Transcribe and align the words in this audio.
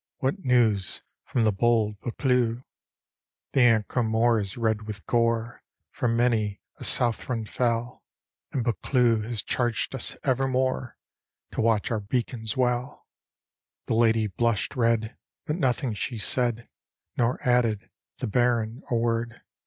What 0.17 0.43
news 0.43 1.03
from 1.21 1.43
the 1.43 1.51
bold 1.51 1.99
Buccleuch?"" 2.01 2.63
The 3.53 3.59
Ancram 3.59 4.07
moor 4.07 4.39
is 4.39 4.57
red 4.57 4.87
with 4.87 5.05
gore. 5.05 5.61
For 5.91 6.07
many 6.07 6.59
a 6.77 6.83
Southron 6.83 7.45
fell; 7.45 8.03
And 8.51 8.63
Buccleuch 8.65 9.25
has 9.25 9.43
charged 9.43 9.93
us, 9.93 10.17
evermore, 10.23 10.97
To 11.51 11.61
watch 11.61 11.91
our 11.91 11.99
beacons 12.01 12.57
well."— 12.57 13.05
The 13.85 13.93
lady 13.93 14.25
blush'd 14.25 14.75
red, 14.75 15.17
but 15.45 15.57
nothing 15.57 15.93
she 15.93 16.17
said: 16.17 16.67
Nor 17.15 17.39
added 17.47 17.91
the 18.17 18.25
Baron 18.27 18.81
a 18.89 18.95
word. 18.95 19.41